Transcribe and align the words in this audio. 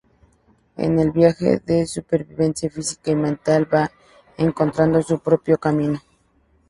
En 0.77 0.97
el 0.97 1.11
viaje 1.11 1.61
de 1.63 1.85
supervivencia 1.85 2.71
física 2.71 3.11
y 3.11 3.15
mental 3.15 3.71
va 3.71 3.91
encontrando 4.35 4.99
su 5.03 5.19
propio 5.19 5.59
camino. 5.59 6.01